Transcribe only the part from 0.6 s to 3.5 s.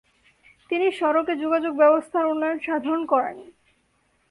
তিনি সড়কে, যোগাযোগ ব্যবস্থার উন্নয়ন সাধন করেন।